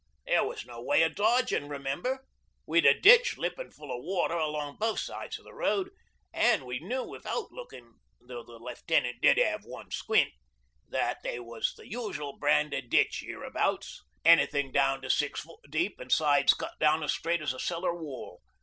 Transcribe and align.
There 0.25 0.43
was 0.43 0.65
no 0.65 0.81
way 0.81 1.03
o' 1.03 1.09
dodgin', 1.09 1.67
remember. 1.69 2.25
We'd 2.65 2.87
a 2.87 2.99
ditch 2.99 3.37
lippin' 3.37 3.69
full 3.69 3.91
o' 3.91 3.97
water 3.99 4.33
along 4.33 4.77
both 4.77 4.99
sides 4.99 5.37
o' 5.39 5.43
the 5.43 5.53
road 5.53 5.91
an' 6.33 6.65
we 6.65 6.79
knew 6.79 7.03
without 7.03 7.51
lookin' 7.51 7.99
though 8.19 8.41
the 8.41 8.57
Left'nant 8.57 9.21
did 9.21 9.37
'ave 9.37 9.61
one 9.63 9.91
squint 9.91 10.31
that 10.89 11.19
they 11.21 11.39
was 11.39 11.75
the 11.75 11.87
usual 11.87 12.35
brand 12.35 12.73
o' 12.73 12.81
ditch 12.81 13.19
hereabouts, 13.21 14.01
anythin' 14.25 14.71
down 14.71 15.03
to 15.03 15.09
six 15.11 15.41
foot 15.41 15.59
deep 15.69 16.01
an' 16.01 16.09
sides 16.09 16.55
cut 16.55 16.79
down 16.79 17.03
as 17.03 17.11
straight 17.13 17.41
as 17.43 17.53
a 17.53 17.59
cellar 17.59 17.93
wall. 17.93 18.41